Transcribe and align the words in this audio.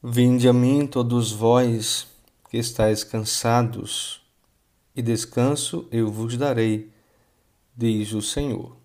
Vinde 0.00 0.48
a 0.48 0.52
mim, 0.52 0.86
todos 0.86 1.32
vós 1.32 2.06
que 2.48 2.56
estáis 2.56 3.02
cansados, 3.02 4.22
e 4.94 5.02
descanso 5.02 5.88
eu 5.90 6.08
vos 6.08 6.36
darei, 6.36 6.88
diz 7.76 8.12
o 8.12 8.22
Senhor. 8.22 8.76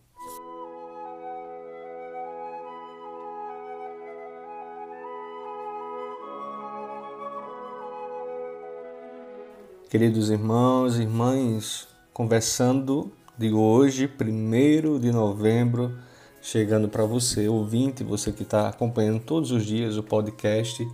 Queridos 9.88 10.32
irmãos 10.32 10.98
e 10.98 11.04
irmãs, 11.04 11.88
conversando 12.12 13.12
de 13.38 13.54
hoje, 13.54 14.12
1 14.20 14.98
de 14.98 15.12
novembro, 15.12 15.96
chegando 16.44 16.90
para 16.90 17.06
você, 17.06 17.48
ouvinte, 17.48 18.04
você 18.04 18.30
que 18.34 18.44
está 18.44 18.68
acompanhando 18.68 19.22
todos 19.22 19.50
os 19.52 19.66
dias 19.66 19.96
o 19.96 20.04
podcast 20.04 20.86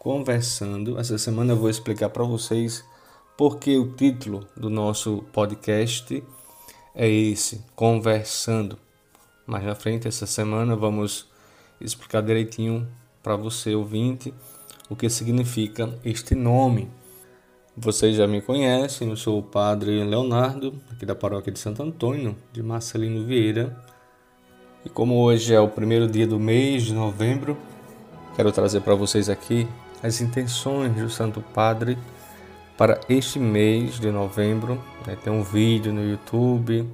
Conversando. 0.00 0.98
Essa 0.98 1.16
semana 1.16 1.52
eu 1.52 1.56
vou 1.56 1.70
explicar 1.70 2.08
para 2.08 2.24
vocês 2.24 2.84
porque 3.36 3.78
o 3.78 3.92
título 3.92 4.44
do 4.56 4.68
nosso 4.68 5.24
podcast 5.32 6.22
é 6.92 7.08
esse, 7.08 7.64
Conversando. 7.76 8.76
Mais 9.46 9.64
na 9.64 9.76
frente, 9.76 10.08
essa 10.08 10.26
semana, 10.26 10.74
vamos 10.74 11.28
explicar 11.80 12.20
direitinho 12.20 12.88
para 13.22 13.36
você, 13.36 13.76
ouvinte, 13.76 14.34
o 14.90 14.96
que 14.96 15.08
significa 15.08 15.96
este 16.04 16.34
nome. 16.34 16.90
Vocês 17.76 18.16
já 18.16 18.26
me 18.26 18.42
conhecem, 18.42 19.10
eu 19.10 19.16
sou 19.16 19.38
o 19.38 19.42
Padre 19.42 20.02
Leonardo, 20.02 20.82
aqui 20.90 21.06
da 21.06 21.14
paróquia 21.14 21.52
de 21.52 21.60
Santo 21.60 21.80
Antônio, 21.80 22.36
de 22.52 22.60
Marcelino 22.60 23.24
Vieira 23.24 23.94
e 24.86 24.88
como 24.88 25.16
hoje 25.16 25.52
é 25.52 25.58
o 25.58 25.66
primeiro 25.66 26.06
dia 26.06 26.28
do 26.28 26.38
mês 26.38 26.84
de 26.84 26.94
novembro, 26.94 27.58
quero 28.36 28.52
trazer 28.52 28.82
para 28.82 28.94
vocês 28.94 29.28
aqui 29.28 29.66
as 30.00 30.20
intenções 30.20 30.94
do 30.94 31.10
Santo 31.10 31.40
Padre 31.40 31.98
para 32.78 33.00
este 33.08 33.40
mês 33.40 33.98
de 33.98 34.12
novembro. 34.12 34.80
É, 35.08 35.16
tem 35.16 35.32
um 35.32 35.42
vídeo 35.42 35.92
no 35.92 36.08
YouTube 36.08 36.88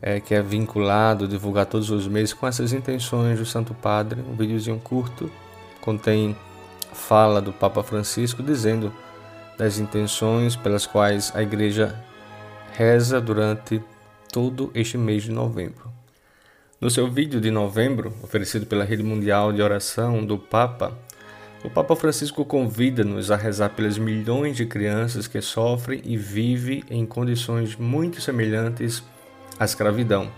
é, 0.00 0.20
que 0.20 0.36
é 0.36 0.40
vinculado, 0.40 1.26
divulgar 1.26 1.66
todos 1.66 1.90
os 1.90 2.06
meses 2.06 2.32
com 2.32 2.46
essas 2.46 2.72
intenções 2.72 3.40
do 3.40 3.44
Santo 3.44 3.74
Padre. 3.74 4.20
Um 4.20 4.36
videozinho 4.36 4.78
curto, 4.78 5.28
contém 5.80 6.36
fala 6.92 7.42
do 7.42 7.52
Papa 7.52 7.82
Francisco 7.82 8.40
dizendo 8.40 8.92
das 9.58 9.80
intenções 9.80 10.54
pelas 10.54 10.86
quais 10.86 11.32
a 11.34 11.42
Igreja 11.42 12.00
reza 12.72 13.20
durante 13.20 13.82
todo 14.32 14.70
este 14.76 14.96
mês 14.96 15.24
de 15.24 15.32
novembro. 15.32 15.85
No 16.78 16.90
seu 16.90 17.10
vídeo 17.10 17.40
de 17.40 17.50
novembro, 17.50 18.12
oferecido 18.22 18.66
pela 18.66 18.84
Rede 18.84 19.02
Mundial 19.02 19.50
de 19.50 19.62
Oração 19.62 20.22
do 20.22 20.36
Papa, 20.36 20.92
o 21.64 21.70
Papa 21.70 21.96
Francisco 21.96 22.44
convida-nos 22.44 23.30
a 23.30 23.36
rezar 23.36 23.70
pelas 23.70 23.96
milhões 23.96 24.58
de 24.58 24.66
crianças 24.66 25.26
que 25.26 25.40
sofrem 25.40 26.02
e 26.04 26.18
vivem 26.18 26.84
em 26.90 27.06
condições 27.06 27.76
muito 27.76 28.20
semelhantes 28.20 29.02
à 29.58 29.64
escravidão 29.64 30.30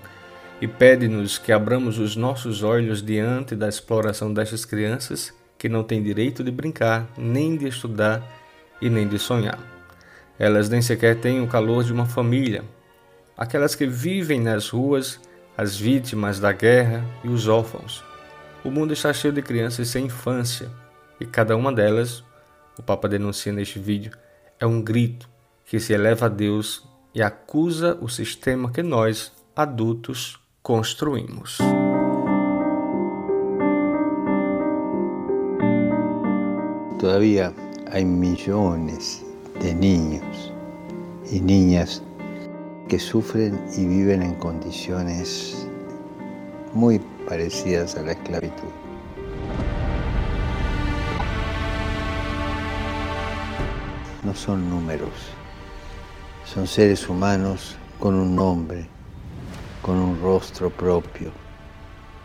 e 0.61 0.69
pede-nos 0.69 1.39
que 1.39 1.51
abramos 1.51 1.99
os 1.99 2.15
nossos 2.15 2.63
olhos 2.63 3.03
diante 3.03 3.57
da 3.57 3.69
exploração 3.69 4.33
destas 4.33 4.65
crianças 4.65 5.35
que 5.59 5.69
não 5.69 5.83
têm 5.83 6.01
direito 6.01 6.45
de 6.45 6.53
brincar, 6.53 7.09
nem 7.19 7.57
de 7.57 7.67
estudar 7.67 8.23
e 8.81 8.89
nem 8.89 9.09
de 9.09 9.19
sonhar. 9.19 9.59
Elas 10.39 10.69
nem 10.69 10.81
sequer 10.81 11.17
têm 11.17 11.43
o 11.43 11.49
calor 11.49 11.83
de 11.83 11.93
uma 11.93 12.07
família. 12.07 12.63
Aquelas 13.37 13.75
que 13.75 13.89
vivem 13.89 14.41
nas 14.41 14.69
ruas 14.69 15.21
as 15.59 15.77
vítimas 15.77 16.39
da 16.39 16.53
guerra 16.53 17.05
e 17.25 17.29
os 17.29 17.49
órfãos. 17.49 18.05
O 18.65 18.71
mundo 18.71 18.93
está 18.93 19.13
cheio 19.13 19.35
de 19.35 19.43
crianças 19.43 19.89
sem 19.89 20.07
infância 20.07 20.71
e 21.19 21.27
cada 21.27 21.57
uma 21.57 21.73
delas, 21.73 22.23
o 22.79 22.83
Papa 22.83 23.09
denuncia 23.09 23.53
neste 23.53 23.81
vídeo, 23.81 24.13
é 24.61 24.65
um 24.65 24.81
grito 24.81 25.29
que 25.67 25.81
se 25.81 25.93
eleva 25.93 26.27
a 26.27 26.29
Deus 26.29 26.89
e 27.13 27.21
acusa 27.21 27.99
o 28.01 28.09
sistema 28.09 28.71
que 28.71 28.85
nós, 28.85 29.33
adultos, 29.57 30.39
construímos. 30.63 31.59
Todavía 37.01 37.53
hay 37.91 38.05
millones 38.05 39.25
de 39.61 39.75
niños 39.75 40.53
y 41.33 41.41
niñas 41.41 42.03
que 42.89 42.99
sufren 42.99 43.61
y 43.77 43.87
viven 43.87 44.23
en 44.23 44.35
condiciones 44.37 45.69
muy 46.73 46.99
parecidas 47.29 47.97
a 47.97 48.03
la 48.03 48.13
esclavitud. 48.13 48.73
No 54.25 54.35
son 54.35 54.69
números, 54.71 55.11
son 56.47 56.67
seres 56.67 57.09
humanos 57.09 57.77
con 58.01 58.15
un 58.15 58.35
nombre, 58.35 58.87
con 59.83 59.97
un 59.97 60.21
rostro 60.23 60.71
propio, 60.71 61.31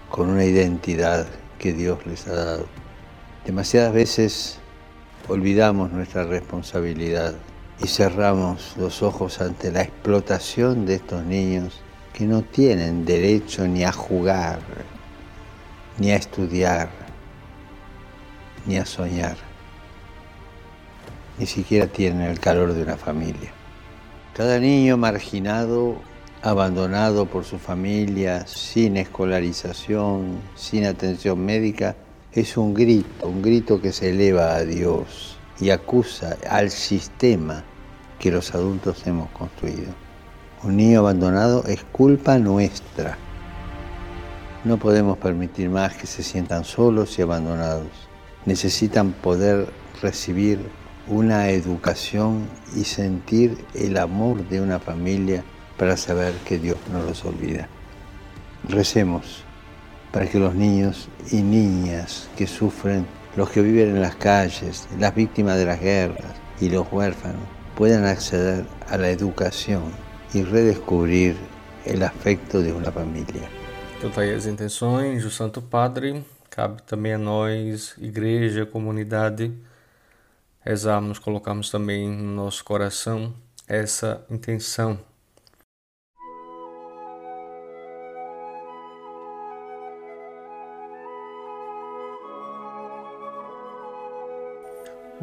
con 0.09 0.29
una 0.29 0.45
identidad 0.45 1.27
que 1.59 1.73
Dios 1.73 2.05
les 2.05 2.25
ha 2.27 2.35
dado. 2.35 2.65
Demasiadas 3.45 3.93
veces 3.93 4.59
olvidamos 5.27 5.91
nuestra 5.91 6.23
responsabilidad 6.23 7.35
y 7.81 7.87
cerramos 7.87 8.75
los 8.77 9.01
ojos 9.01 9.41
ante 9.41 9.71
la 9.71 9.81
explotación 9.81 10.85
de 10.85 10.95
estos 10.95 11.23
niños 11.23 11.81
que 12.13 12.25
no 12.25 12.43
tienen 12.43 13.05
derecho 13.05 13.67
ni 13.67 13.83
a 13.83 13.91
jugar, 13.91 14.59
ni 15.97 16.11
a 16.11 16.15
estudiar, 16.15 16.89
ni 18.65 18.77
a 18.77 18.85
soñar. 18.85 19.35
Ni 21.39 21.47
siquiera 21.47 21.87
tienen 21.87 22.21
el 22.21 22.39
calor 22.39 22.73
de 22.73 22.83
una 22.83 22.97
familia. 22.97 23.51
Cada 24.35 24.59
niño 24.59 24.97
marginado, 24.97 25.95
abandonado 26.43 27.25
por 27.25 27.43
su 27.45 27.57
familia, 27.57 28.45
sin 28.45 28.97
escolarización, 28.97 30.39
sin 30.55 30.85
atención 30.85 31.43
médica, 31.43 31.95
es 32.31 32.57
un 32.57 32.73
grito, 32.73 33.27
un 33.27 33.41
grito 33.41 33.81
que 33.81 33.91
se 33.91 34.11
eleva 34.11 34.55
a 34.55 34.63
Dios 34.63 35.37
y 35.63 35.71
acusa 35.71 36.35
al 36.49 36.69
sistema 36.69 37.63
que 38.19 38.31
los 38.31 38.53
adultos 38.53 39.07
hemos 39.07 39.29
construido. 39.29 39.93
Un 40.61 40.75
niño 40.75 40.99
abandonado 40.99 41.63
es 41.67 41.85
culpa 41.85 42.37
nuestra. 42.37 43.17
No 44.65 44.75
podemos 44.77 45.17
permitir 45.17 45.69
más 45.69 45.95
que 45.95 46.05
se 46.05 46.21
sientan 46.21 46.65
solos 46.65 47.17
y 47.17 47.21
abandonados. 47.21 47.87
Necesitan 48.45 49.13
poder 49.13 49.69
recibir 50.01 50.59
una 51.07 51.49
educación 51.49 52.49
y 52.75 52.83
sentir 52.83 53.57
el 53.73 53.95
amor 53.97 54.45
de 54.49 54.59
una 54.59 54.79
familia 54.79 55.45
para 55.77 55.95
saber 55.95 56.33
que 56.45 56.59
Dios 56.59 56.77
no 56.91 57.01
los 57.03 57.23
olvida. 57.23 57.69
Recemos 58.67 59.45
para 60.11 60.27
que 60.27 60.39
los 60.39 60.55
niños 60.55 61.07
y 61.31 61.41
niñas 61.41 62.27
que 62.35 62.47
sufren 62.47 63.05
los 63.35 63.49
que 63.49 63.61
viven 63.61 63.89
en 63.89 64.01
las 64.01 64.15
calles, 64.15 64.87
las 64.99 65.15
víctimas 65.15 65.57
de 65.57 65.65
las 65.65 65.79
guerras 65.79 66.35
y 66.59 66.69
los 66.69 66.91
huérfanos 66.91 67.41
puedan 67.75 68.05
acceder 68.05 68.65
a 68.87 68.97
la 68.97 69.09
educação 69.09 69.83
e 70.33 70.43
redescobrir 70.43 71.35
o 71.85 72.03
afeto 72.03 72.61
de 72.61 72.71
uma 72.71 72.91
família. 72.91 73.49
Então 73.97 74.11
tá 74.11 74.21
aí 74.21 74.33
as 74.33 74.45
intenções 74.45 75.23
do 75.23 75.31
Santo 75.31 75.61
Padre, 75.61 76.23
cabe 76.49 76.81
também 76.83 77.13
a 77.13 77.17
nós, 77.17 77.95
igreja, 77.97 78.65
comunidade, 78.65 79.51
rezarmos, 80.61 81.19
colocarmos 81.19 81.69
também 81.69 82.09
no 82.09 82.35
nosso 82.35 82.63
coração 82.63 83.33
essa 83.67 84.23
intenção 84.29 84.99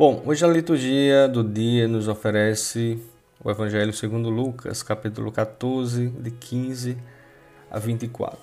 Bom, 0.01 0.23
hoje 0.25 0.43
a 0.43 0.49
liturgia 0.49 1.29
do 1.29 1.45
dia 1.45 1.87
nos 1.87 2.09
oferece 2.09 2.99
o 3.45 3.51
Evangelho 3.51 3.93
segundo 3.93 4.31
Lucas, 4.31 4.83
capítulo 4.83 5.31
14, 5.31 6.09
de 6.09 6.31
15 6.31 6.97
a 7.71 7.79
24. 7.79 8.39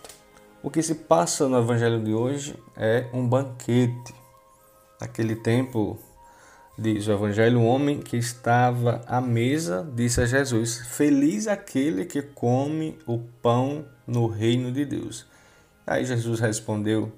O 0.62 0.70
que 0.70 0.84
se 0.84 0.94
passa 0.94 1.50
no 1.50 1.58
Evangelho 1.58 2.00
de 2.00 2.14
hoje 2.14 2.56
é 2.78 3.08
um 3.12 3.28
banquete. 3.28 4.14
Naquele 5.02 5.36
tempo, 5.36 5.98
diz 6.78 7.08
o 7.08 7.14
Evangelho, 7.14 7.58
um 7.58 7.66
homem 7.66 8.02
que 8.02 8.18
estava 8.18 9.02
à 9.08 9.20
mesa 9.20 9.84
disse 9.96 10.22
a 10.22 10.28
Jesus: 10.28 10.78
Feliz 10.90 11.48
aquele 11.48 12.06
que 12.06 12.22
come 12.22 13.00
o 13.08 13.18
pão 13.42 13.84
no 14.06 14.28
reino 14.28 14.72
de 14.72 14.86
Deus. 14.86 15.26
Aí 15.88 16.06
Jesus 16.06 16.40
respondeu: 16.40 17.12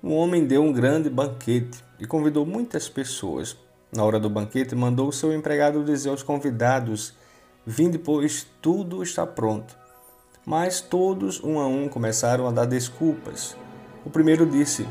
Um 0.00 0.14
homem 0.14 0.46
deu 0.46 0.62
um 0.62 0.72
grande 0.72 1.10
banquete 1.10 1.82
e 1.98 2.06
convidou 2.06 2.46
muitas 2.46 2.88
pessoas. 2.88 3.58
Na 3.92 4.04
hora 4.04 4.20
do 4.20 4.30
banquete, 4.30 4.74
mandou 4.76 5.08
o 5.08 5.12
seu 5.12 5.32
empregado 5.32 5.84
dizer 5.84 6.10
aos 6.10 6.22
convidados: 6.22 7.12
Vinde, 7.66 7.98
pois 7.98 8.46
tudo 8.62 9.02
está 9.02 9.26
pronto. 9.26 9.76
Mas 10.46 10.80
todos, 10.80 11.42
um 11.42 11.58
a 11.58 11.66
um, 11.66 11.88
começaram 11.88 12.46
a 12.46 12.52
dar 12.52 12.66
desculpas. 12.66 13.56
O 14.04 14.10
primeiro 14.10 14.46
disse: 14.46 14.86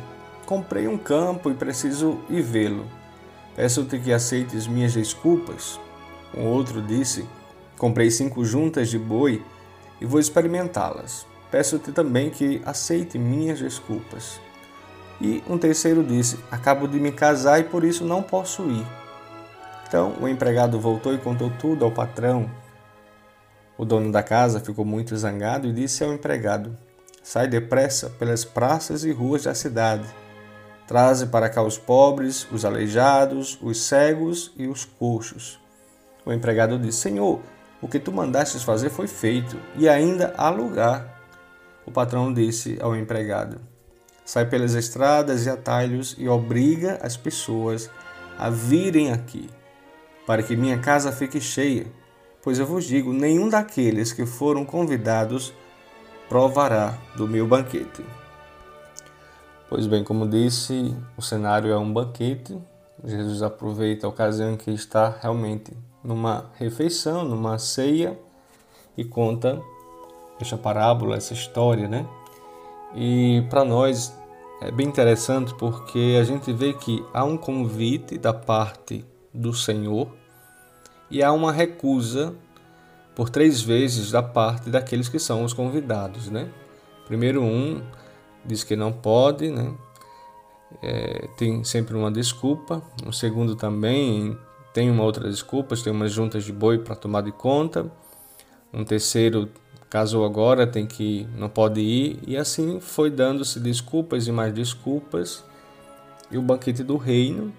Comprei 0.46 0.88
um 0.88 0.98
campo 0.98 1.50
e 1.50 1.54
preciso 1.54 2.20
ir 2.30 2.42
vê-lo. 2.42 2.86
Peço-te 3.56 3.98
que 4.00 4.12
aceites 4.12 4.68
minhas 4.68 4.94
desculpas. 4.94 5.80
Um 6.36 6.46
outro 6.48 6.82
disse: 6.82 7.28
Comprei 7.78 8.12
cinco 8.12 8.44
juntas 8.44 8.90
de 8.90 9.00
boi 9.00 9.44
e 10.02 10.06
vou 10.06 10.20
experimentá-las. 10.20 11.26
Peço-te 11.50 11.92
também 11.92 12.30
que 12.30 12.62
aceite 12.66 13.18
minhas 13.18 13.60
desculpas. 13.60 14.40
E 15.22 15.44
um 15.50 15.58
terceiro 15.58 16.04
disse: 16.04 16.40
Acabo 16.50 16.88
de 16.88 17.00
me 17.00 17.12
casar 17.12 17.60
e 17.60 17.64
por 17.64 17.84
isso 17.84 18.06
não 18.06 18.22
posso 18.22 18.70
ir. 18.70 18.86
Então 19.88 20.14
o 20.22 20.28
empregado 20.28 20.80
voltou 20.80 21.14
e 21.14 21.18
contou 21.18 21.52
tudo 21.60 21.84
ao 21.84 21.92
patrão. 21.92 22.50
O 23.78 23.86
dono 23.86 24.12
da 24.12 24.22
casa 24.22 24.60
ficou 24.60 24.86
muito 24.86 25.16
zangado 25.18 25.68
e 25.68 25.74
disse 25.74 26.04
ao 26.04 26.14
empregado: 26.14 26.76
Sai 27.24 27.48
depressa 27.48 28.10
pelas 28.10 28.46
praças 28.46 29.04
e 29.04 29.12
ruas 29.12 29.44
da 29.44 29.56
cidade. 29.56 30.08
Traze 30.88 31.28
para 31.28 31.50
cá 31.50 31.62
os 31.62 31.78
pobres, 31.78 32.48
os 32.52 32.66
aleijados, 32.66 33.60
os 33.62 33.82
cegos 33.84 34.52
e 34.58 34.68
os 34.68 34.86
coxos. 34.86 35.60
O 36.26 36.32
empregado 36.34 36.80
disse: 36.80 37.00
Senhor, 37.00 37.42
o 37.82 37.88
que 37.88 38.00
tu 38.00 38.12
mandastes 38.12 38.64
fazer 38.64 38.90
foi 38.90 39.08
feito, 39.08 39.58
e 39.76 39.88
ainda 39.88 40.34
há 40.38 40.50
lugar. 40.50 41.22
O 41.86 41.92
patrão 41.92 42.34
disse 42.34 42.78
ao 42.82 42.96
empregado: 42.96 43.69
Sai 44.30 44.46
pelas 44.46 44.76
estradas 44.76 45.48
e 45.48 45.50
atalhos 45.50 46.16
e 46.16 46.30
obriga 46.30 47.00
as 47.02 47.18
pessoas 47.18 47.90
a 48.38 48.48
virem 48.48 49.12
aqui, 49.12 49.50
para 50.28 50.44
que 50.44 50.56
minha 50.56 50.78
casa 50.78 51.12
fique 51.12 51.42
cheia. 51.42 51.88
Pois 52.44 52.60
eu 52.60 52.66
vos 52.68 52.86
digo: 52.86 53.12
nenhum 53.12 53.50
daqueles 53.50 54.14
que 54.14 54.28
foram 54.28 54.64
convidados 54.64 55.52
provará 56.30 56.96
do 57.18 57.28
meu 57.28 57.48
banquete. 57.48 58.06
Pois 59.68 59.88
bem, 59.88 60.04
como 60.04 60.30
disse, 60.30 60.96
o 61.18 61.24
cenário 61.24 61.72
é 61.72 61.78
um 61.80 61.92
banquete. 61.92 62.56
Jesus 63.04 63.42
aproveita 63.42 64.06
a 64.06 64.12
ocasião 64.12 64.52
em 64.52 64.58
que 64.58 64.70
está 64.70 65.10
realmente 65.24 65.76
numa 66.04 66.52
refeição, 66.60 67.26
numa 67.26 67.58
ceia 67.58 68.16
e 68.96 69.04
conta 69.04 69.60
esta 70.40 70.56
parábola, 70.56 71.18
essa 71.18 71.34
história, 71.34 71.88
né? 71.88 72.06
E 72.94 73.44
para 73.50 73.66
nós 73.66 74.19
é 74.62 74.72
bem 74.72 74.88
interessante 74.88 75.54
porque 75.56 76.18
a 76.20 76.24
gente 76.24 76.52
vê 76.52 76.74
que 76.74 77.04
há 77.14 77.24
um 77.24 77.38
convite 77.38 78.18
da 78.18 78.34
parte 78.34 79.06
do 79.34 79.54
Senhor 79.54 80.10
e 81.10 81.24
há 81.24 81.32
uma 81.32 81.52
recusa 81.52 82.36
por 83.16 83.30
três 83.30 83.62
vezes 83.62 84.12
da 84.12 84.22
parte 84.22 84.70
daqueles 84.70 85.08
que 85.08 85.20
são 85.20 85.44
os 85.44 85.54
convidados, 85.54 86.30
né? 86.30 86.50
Primeiro 87.08 87.42
um 87.42 87.82
diz 88.46 88.64
que 88.64 88.76
não 88.76 88.92
pode, 88.92 89.50
né? 89.50 89.74
É, 90.82 91.28
tem 91.38 91.64
sempre 91.64 91.96
uma 91.96 92.12
desculpa. 92.12 92.82
O 93.06 93.12
segundo 93.12 93.56
também 93.56 94.38
tem 94.74 94.92
uma 94.92 95.04
outra 95.04 95.30
desculpa, 95.30 95.76
tem 95.76 95.92
umas 95.92 96.12
juntas 96.12 96.44
de 96.44 96.54
boi 96.54 96.80
para 96.80 96.96
tomar 96.96 97.22
de 97.22 97.32
conta. 97.32 97.92
Um 98.74 98.84
terceiro 98.84 99.50
casou 99.90 100.24
agora, 100.24 100.68
tem 100.68 100.86
que 100.86 101.28
não 101.36 101.50
pode 101.50 101.82
ir 101.82 102.20
e 102.28 102.38
assim 102.38 102.80
foi 102.80 103.10
dando-se 103.10 103.60
desculpas 103.60 104.28
e 104.28 104.32
mais 104.32 104.54
desculpas. 104.54 105.44
E 106.32 106.38
o 106.38 106.42
banquete 106.42 106.84
do 106.84 106.96
reino, 106.96 107.52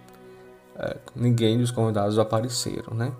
é, 0.78 0.96
ninguém 1.14 1.58
dos 1.58 1.72
convidados 1.72 2.18
apareceram, 2.18 2.94
né? 2.94 3.12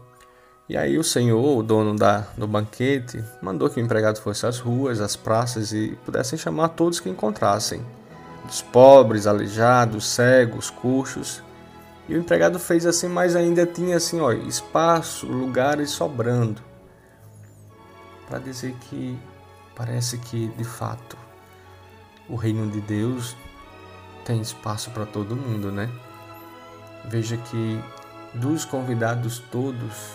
E 0.69 0.77
aí 0.77 0.97
o 0.97 1.03
senhor, 1.03 1.59
o 1.59 1.63
dono 1.65 1.97
da, 1.97 2.21
do 2.39 2.47
banquete, 2.47 3.25
mandou 3.43 3.69
que 3.69 3.81
o 3.81 3.85
empregado 3.85 4.21
fosse 4.21 4.47
às 4.47 4.61
ruas, 4.61 5.01
às 5.01 5.17
praças 5.17 5.73
e 5.73 5.99
pudessem 6.05 6.39
chamar 6.39 6.69
todos 6.69 7.01
que 7.01 7.09
encontrassem, 7.09 7.85
os 8.49 8.63
pobres, 8.63 9.27
aleijados, 9.27 10.07
cegos, 10.07 10.71
coxos. 10.71 11.43
E 12.09 12.15
o 12.15 12.19
empregado 12.19 12.61
fez 12.61 12.87
assim, 12.87 13.09
mas 13.09 13.35
ainda 13.35 13.67
tinha 13.67 13.97
assim, 13.97 14.21
ó, 14.21 14.31
espaço, 14.31 15.27
lugares 15.27 15.91
sobrando 15.91 16.70
para 18.31 18.39
dizer 18.39 18.75
que 18.89 19.19
parece 19.75 20.17
que 20.19 20.47
de 20.51 20.63
fato 20.63 21.19
o 22.29 22.37
reino 22.37 22.71
de 22.71 22.81
Deus 22.81 23.37
tem 24.25 24.41
espaço 24.41 24.91
para 24.93 25.05
todo 25.05 25.35
mundo, 25.35 25.73
né? 25.73 25.91
Veja 27.07 27.37
que 27.37 27.83
dos 28.33 28.65
convidados 28.65 29.41
todos 29.51 30.13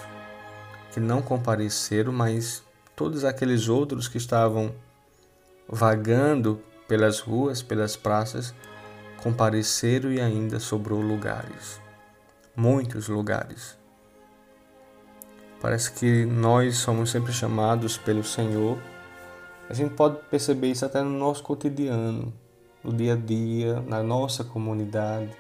que 0.94 1.00
não 1.02 1.22
compareceram, 1.22 2.14
mas 2.14 2.64
todos 2.96 3.26
aqueles 3.26 3.68
outros 3.68 4.08
que 4.08 4.18
estavam 4.18 4.74
vagando 5.68 6.62
pelas 6.88 7.20
ruas, 7.20 7.62
pelas 7.62 7.98
praças, 7.98 8.56
compareceram 9.22 10.10
e 10.10 10.22
ainda 10.22 10.58
sobrou 10.58 11.02
lugares. 11.02 11.82
Muitos 12.56 13.10
lugares. 13.10 13.78
Parece 15.62 15.92
que 15.94 16.26
nós 16.26 16.78
somos 16.78 17.10
sempre 17.10 17.32
chamados 17.32 17.98
pelo 17.98 18.24
Senhor. 18.24 18.78
A 19.70 19.74
gente 19.74 19.94
pode 19.94 20.18
perceber 20.30 20.68
isso 20.68 20.86
até 20.86 21.02
no 21.02 21.10
nosso 21.10 21.42
cotidiano, 21.42 22.34
no 22.84 22.94
dia 22.94 23.14
a 23.14 23.16
dia, 23.16 23.82
na 23.82 24.04
nossa 24.04 24.44
comunidade. 24.44 25.32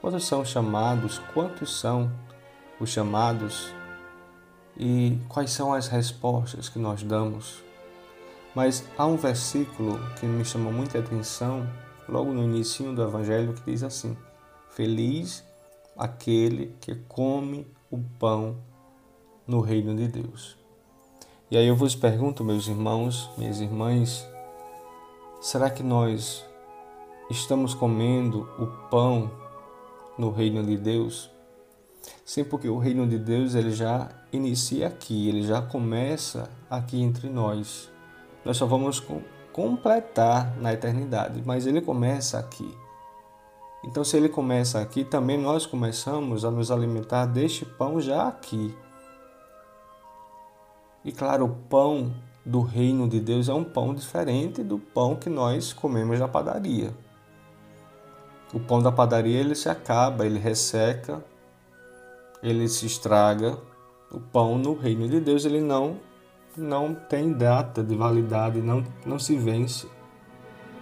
Quantos 0.00 0.26
são 0.26 0.44
chamados? 0.44 1.18
Quantos 1.34 1.78
são 1.78 2.10
os 2.80 2.90
chamados? 2.90 3.74
E 4.78 5.18
quais 5.28 5.50
são 5.50 5.74
as 5.74 5.88
respostas 5.88 6.68
que 6.68 6.78
nós 6.78 7.02
damos? 7.02 7.62
Mas 8.54 8.84
há 8.96 9.04
um 9.04 9.16
versículo 9.16 9.98
que 10.18 10.24
me 10.24 10.44
chamou 10.44 10.72
muita 10.72 10.98
atenção, 10.98 11.68
logo 12.08 12.32
no 12.32 12.42
início 12.42 12.94
do 12.94 13.02
Evangelho, 13.02 13.52
que 13.52 13.70
diz 13.70 13.82
assim: 13.82 14.16
Feliz 14.70 15.44
aquele 15.96 16.74
que 16.80 16.94
come 16.94 17.66
o 17.90 17.98
pão 18.18 18.56
no 19.46 19.60
reino 19.60 19.94
de 19.94 20.08
Deus. 20.08 20.56
E 21.50 21.56
aí 21.56 21.66
eu 21.66 21.76
vos 21.76 21.94
pergunto, 21.94 22.42
meus 22.42 22.66
irmãos, 22.66 23.30
minhas 23.38 23.60
irmãs, 23.60 24.26
será 25.40 25.70
que 25.70 25.82
nós 25.82 26.44
estamos 27.30 27.74
comendo 27.74 28.48
o 28.58 28.66
pão 28.88 29.30
no 30.18 30.30
reino 30.30 30.64
de 30.64 30.76
Deus? 30.76 31.30
Sim, 32.24 32.44
porque 32.44 32.68
o 32.68 32.78
reino 32.78 33.06
de 33.06 33.18
Deus 33.18 33.54
ele 33.54 33.70
já 33.70 34.08
inicia 34.32 34.88
aqui, 34.88 35.28
ele 35.28 35.42
já 35.42 35.62
começa 35.62 36.50
aqui 36.68 37.00
entre 37.00 37.28
nós. 37.28 37.88
Nós 38.44 38.56
só 38.56 38.66
vamos 38.66 39.00
completar 39.52 40.56
na 40.58 40.72
eternidade, 40.72 41.42
mas 41.46 41.66
ele 41.66 41.80
começa 41.80 42.38
aqui. 42.38 42.76
Então, 43.84 44.02
se 44.02 44.16
ele 44.16 44.28
começa 44.28 44.80
aqui, 44.80 45.04
também 45.04 45.38
nós 45.38 45.64
começamos 45.64 46.44
a 46.44 46.50
nos 46.50 46.72
alimentar 46.72 47.26
deste 47.26 47.64
pão 47.64 48.00
já 48.00 48.26
aqui. 48.26 48.74
E 51.06 51.12
claro, 51.12 51.44
o 51.44 51.48
pão 51.48 52.12
do 52.44 52.62
reino 52.62 53.08
de 53.08 53.20
Deus 53.20 53.48
é 53.48 53.54
um 53.54 53.62
pão 53.62 53.94
diferente 53.94 54.60
do 54.60 54.76
pão 54.76 55.14
que 55.14 55.30
nós 55.30 55.72
comemos 55.72 56.18
na 56.18 56.26
padaria. 56.26 56.92
O 58.52 58.58
pão 58.58 58.82
da 58.82 58.90
padaria 58.90 59.38
ele 59.38 59.54
se 59.54 59.68
acaba, 59.68 60.26
ele 60.26 60.40
resseca, 60.40 61.24
ele 62.42 62.68
se 62.68 62.86
estraga. 62.86 63.56
O 64.10 64.18
pão 64.18 64.58
no 64.58 64.74
reino 64.74 65.08
de 65.08 65.20
Deus 65.20 65.44
ele 65.44 65.60
não 65.60 66.00
não 66.56 66.92
tem 66.92 67.32
data 67.32 67.84
de 67.84 67.94
validade, 67.94 68.60
não 68.60 68.82
não 69.04 69.18
se 69.18 69.36
vence. 69.36 69.88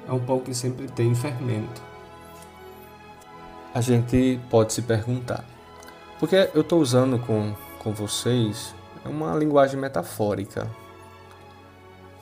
É 0.09 0.13
um 0.13 0.21
pão 0.21 0.41
que 0.41 0.55
sempre 0.55 0.87
tem 0.87 1.15
fermento. 1.15 1.83
A 3.75 3.83
gente 3.83 4.41
pode 4.49 4.73
se 4.73 4.81
perguntar, 4.81 5.45
porque 6.19 6.49
eu 6.55 6.63
estou 6.63 6.81
usando 6.81 7.19
com, 7.19 7.55
com 7.79 7.93
vocês 7.93 8.75
é 9.05 9.09
uma 9.09 9.35
linguagem 9.37 9.79
metafórica, 9.79 10.69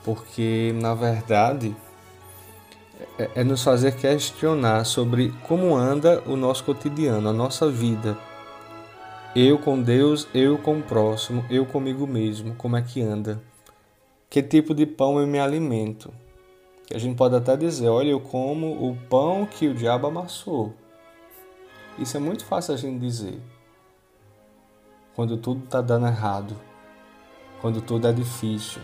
porque 0.03 0.73
na 0.75 0.93
verdade 0.93 1.75
é, 3.17 3.29
é 3.35 3.43
nos 3.43 3.63
fazer 3.63 3.95
questionar 3.95 4.85
sobre 4.85 5.33
como 5.47 5.75
anda 5.75 6.21
o 6.27 6.35
nosso 6.35 6.63
cotidiano, 6.63 7.29
a 7.29 7.33
nossa 7.33 7.69
vida. 7.69 8.17
Eu 9.35 9.57
com 9.57 9.81
Deus, 9.81 10.27
eu 10.33 10.57
com 10.57 10.77
o 10.77 10.83
próximo, 10.83 11.43
eu 11.49 11.65
comigo 11.65 12.05
mesmo, 12.05 12.53
como 12.55 12.75
é 12.75 12.81
que 12.81 13.01
anda? 13.01 13.41
Que 14.29 14.43
tipo 14.43 14.75
de 14.75 14.85
pão 14.85 15.19
eu 15.19 15.25
me 15.25 15.39
alimento? 15.39 16.13
A 16.93 16.97
gente 16.99 17.15
pode 17.15 17.35
até 17.35 17.55
dizer, 17.55 17.87
olha, 17.87 18.09
eu 18.09 18.19
como 18.19 18.87
o 18.87 18.95
pão 19.09 19.45
que 19.45 19.67
o 19.67 19.73
diabo 19.73 20.07
amassou. 20.07 20.73
Isso 21.97 22.17
é 22.17 22.19
muito 22.19 22.45
fácil 22.45 22.73
a 22.73 22.77
gente 22.77 22.99
dizer. 22.99 23.39
Quando 25.15 25.37
tudo 25.37 25.63
está 25.63 25.81
dando 25.81 26.07
errado 26.07 26.55
quando 27.63 27.81
tudo 27.81 28.09
é 28.09 28.11
difícil. 28.11 28.81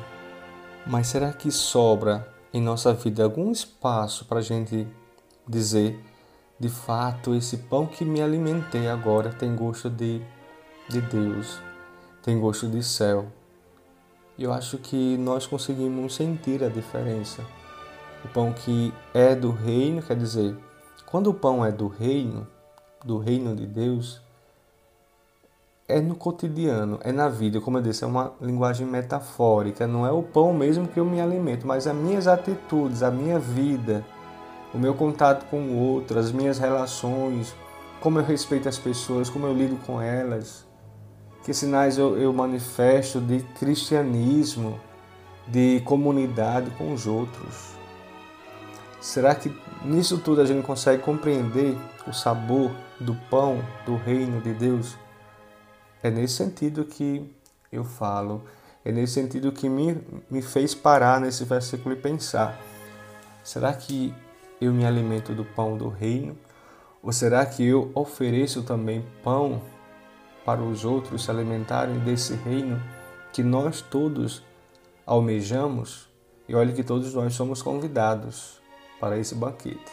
Mas 0.88 1.08
será 1.08 1.34
que 1.34 1.52
sobra 1.52 2.26
em 2.54 2.62
nossa 2.62 2.94
vida 2.94 3.26
algum 3.26 3.52
espaço 3.52 4.24
para 4.24 4.40
a 4.40 4.42
gente 4.42 4.88
dizer, 5.46 6.02
de 6.58 6.70
fato, 6.70 7.36
esse 7.36 7.58
pão 7.58 7.86
que 7.86 8.06
me 8.06 8.22
alimentei 8.22 8.88
agora 8.88 9.34
tem 9.34 9.54
gosto 9.54 9.90
de, 9.90 10.22
de 10.88 11.02
Deus, 11.02 11.60
tem 12.24 12.40
gosto 12.40 12.70
de 12.70 12.82
céu? 12.82 13.30
Eu 14.38 14.54
acho 14.54 14.78
que 14.78 15.18
nós 15.18 15.46
conseguimos 15.46 16.16
sentir 16.16 16.64
a 16.64 16.70
diferença. 16.70 17.46
O 18.24 18.30
pão 18.30 18.54
que 18.54 18.94
é 19.14 19.36
do 19.36 19.52
reino, 19.52 20.02
quer 20.02 20.16
dizer, 20.16 20.56
quando 21.06 21.30
o 21.30 21.34
pão 21.34 21.66
é 21.66 21.72
do 21.72 21.90
reino, 21.90 22.48
do 23.04 23.18
reino 23.18 23.54
de 23.54 23.68
Deus, 23.68 24.22
é 25.90 26.00
no 26.00 26.16
cotidiano, 26.16 27.00
é 27.04 27.12
na 27.12 27.28
vida, 27.28 27.60
como 27.60 27.80
eu 27.80 27.82
disse, 27.82 28.04
é 28.04 28.08
uma 28.08 28.32
linguagem 28.40 28.86
metafórica, 28.86 29.88
não 29.88 30.06
é 30.06 30.12
o 30.12 30.22
pão 30.22 30.54
mesmo 30.54 30.88
que 30.88 31.00
eu 31.00 31.06
me 31.06 31.20
alimento, 31.20 31.66
mas 31.66 31.88
as 31.88 31.96
minhas 31.96 32.28
atitudes, 32.28 33.02
a 33.02 33.10
minha 33.10 33.40
vida, 33.40 34.06
o 34.72 34.78
meu 34.78 34.94
contato 34.94 35.50
com 35.50 35.60
o 35.60 35.76
outro, 35.76 36.20
as 36.20 36.32
minhas 36.32 36.60
relações, 36.60 37.56
como 38.00 38.20
eu 38.20 38.24
respeito 38.24 38.70
as 38.70 38.78
pessoas, 38.78 39.32
como 39.32 39.48
eu 39.48 39.54
lido 39.54 39.78
com 39.88 40.00
elas, 40.00 40.64
que 41.44 41.54
sinais 41.56 41.98
eu, 41.98 42.16
eu 42.20 42.32
manifesto 42.32 43.20
de 43.20 43.40
cristianismo, 43.60 44.80
de 45.48 45.82
comunidade 45.82 46.70
com 46.78 46.94
os 46.94 47.08
outros. 47.08 47.74
Será 49.02 49.34
que 49.34 49.52
nisso 49.84 50.20
tudo 50.20 50.42
a 50.42 50.46
gente 50.46 50.64
consegue 50.64 51.02
compreender 51.02 51.76
o 52.06 52.14
sabor 52.14 52.70
do 53.00 53.16
pão 53.28 53.60
do 53.88 53.96
reino 53.96 54.40
de 54.40 54.54
Deus? 54.54 54.96
É 56.02 56.10
nesse 56.10 56.36
sentido 56.36 56.86
que 56.86 57.30
eu 57.72 57.84
falo, 57.84 58.44
é 58.86 58.92
nesse 58.92 59.14
sentido 59.14 59.52
que 59.52 59.68
me, 59.68 60.02
me 60.30 60.42
fez 60.42 60.74
parar 60.74 61.20
nesse 61.20 61.44
versículo 61.44 61.94
e 61.94 62.00
pensar: 62.00 62.58
será 63.44 63.74
que 63.74 64.14
eu 64.62 64.74
me 64.74 64.86
alimento 64.86 65.34
do 65.34 65.44
pão 65.44 65.78
do 65.78 65.90
reino? 65.90 66.38
Ou 67.04 67.12
será 67.12 67.46
que 67.46 67.66
eu 67.66 67.92
ofereço 67.94 68.64
também 68.64 69.06
pão 69.24 69.62
para 70.46 70.62
os 70.62 70.84
outros 70.84 71.24
se 71.24 71.32
alimentarem 71.32 72.00
desse 72.00 72.34
reino 72.34 72.82
que 73.32 73.44
nós 73.44 73.82
todos 73.82 74.44
almejamos? 75.06 76.10
E 76.48 76.56
olhe 76.56 76.74
que 76.74 76.84
todos 76.84 77.14
nós 77.14 77.34
somos 77.34 77.62
convidados 77.62 78.60
para 79.00 79.18
esse 79.18 79.36
banquete. 79.36 79.92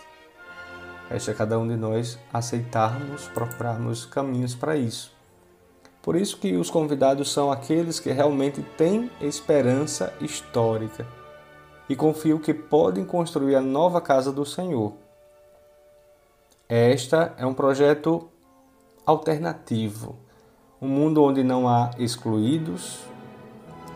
Resta 1.08 1.34
cada 1.34 1.58
um 1.58 1.68
de 1.68 1.76
nós 1.76 2.18
aceitarmos, 2.32 3.28
procurarmos 3.28 4.06
caminhos 4.06 4.54
para 4.54 4.76
isso. 4.76 5.15
Por 6.06 6.14
isso 6.14 6.36
que 6.36 6.56
os 6.56 6.70
convidados 6.70 7.32
são 7.32 7.50
aqueles 7.50 7.98
que 7.98 8.12
realmente 8.12 8.62
têm 8.62 9.10
esperança 9.20 10.14
histórica 10.20 11.04
e 11.88 11.96
confiam 11.96 12.38
que 12.38 12.54
podem 12.54 13.04
construir 13.04 13.56
a 13.56 13.60
nova 13.60 14.00
casa 14.00 14.30
do 14.30 14.46
Senhor. 14.46 14.92
Esta 16.68 17.34
é 17.36 17.44
um 17.44 17.52
projeto 17.52 18.28
alternativo, 19.04 20.14
um 20.80 20.86
mundo 20.86 21.24
onde 21.24 21.42
não 21.42 21.68
há 21.68 21.90
excluídos 21.98 23.00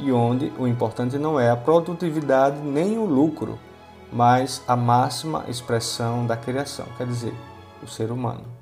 e 0.01 0.11
onde 0.11 0.53
o 0.59 0.67
importante 0.67 1.17
não 1.17 1.39
é 1.39 1.49
a 1.49 1.57
produtividade 1.57 2.59
nem 2.59 2.99
o 2.99 3.05
lucro, 3.05 3.57
mas 4.13 4.65
a 4.67 4.75
máxima 4.75 5.45
expressão 5.47 6.27
da 6.27 6.37
criação, 6.37 6.87
quer 6.99 7.07
dizer, 7.07 7.35
o 7.81 7.87
ser 7.87 8.11
humano 8.11 8.60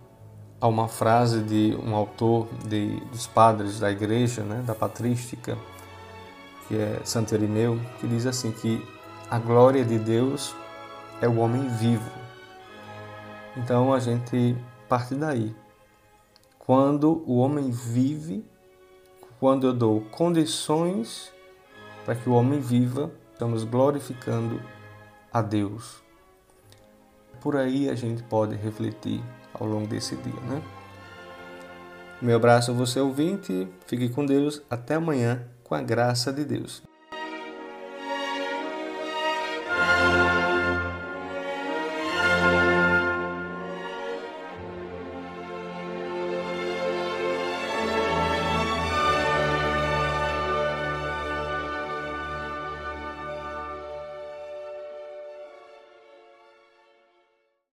há 0.60 0.66
uma 0.66 0.88
frase 0.88 1.40
de 1.42 1.76
um 1.82 1.94
autor 1.94 2.48
de, 2.66 3.00
dos 3.06 3.26
padres 3.26 3.78
da 3.78 3.90
igreja, 3.90 4.42
né, 4.42 4.62
da 4.66 4.74
patrística, 4.74 5.56
que 6.66 6.76
é 6.76 7.00
Santo 7.04 7.34
Irineu, 7.34 7.80
que 8.00 8.06
diz 8.06 8.26
assim 8.26 8.52
que 8.52 8.84
a 9.30 9.38
glória 9.38 9.84
de 9.84 9.98
Deus 9.98 10.54
é 11.20 11.28
o 11.28 11.38
homem 11.38 11.68
vivo. 11.68 12.10
Então 13.56 13.92
a 13.92 14.00
gente 14.00 14.56
parte 14.88 15.14
daí. 15.14 15.54
Quando 16.58 17.22
o 17.26 17.38
homem 17.38 17.70
vive, 17.70 18.44
quando 19.40 19.66
eu 19.66 19.72
dou 19.72 20.02
condições 20.10 21.32
para 22.04 22.14
que 22.14 22.28
o 22.28 22.32
homem 22.32 22.60
viva, 22.60 23.10
estamos 23.32 23.64
glorificando 23.64 24.60
a 25.32 25.40
Deus. 25.40 26.02
Por 27.40 27.56
aí 27.56 27.88
a 27.88 27.94
gente 27.94 28.22
pode 28.22 28.56
refletir 28.56 29.22
ao 29.54 29.66
longo 29.66 29.86
desse 29.86 30.16
dia, 30.16 30.40
né? 30.42 30.62
Meu 32.20 32.36
abraço 32.36 32.70
a 32.70 32.74
você 32.74 32.98
ouvinte, 33.00 33.68
fique 33.86 34.08
com 34.08 34.26
Deus, 34.26 34.62
até 34.68 34.94
amanhã, 34.94 35.46
com 35.62 35.74
a 35.74 35.82
graça 35.82 36.32
de 36.32 36.44
Deus. 36.44 36.82